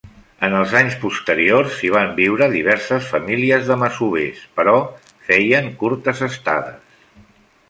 En 0.45 0.53
els 0.59 0.71
anys 0.77 0.95
posteriors 1.03 1.75
hi 1.83 1.91
van 1.95 2.15
viure 2.19 2.47
diverses 2.55 3.11
famílies 3.11 3.69
de 3.69 3.77
masovers, 3.83 4.41
però 4.59 4.75
feien 5.29 5.71
curtes 5.85 6.25
estades. 6.31 7.27